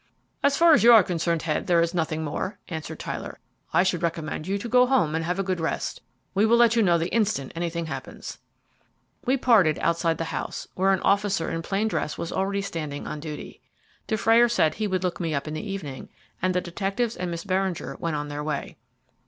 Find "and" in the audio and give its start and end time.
5.13-5.23, 16.41-16.55, 17.15-17.29